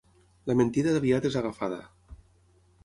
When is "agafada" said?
1.43-1.81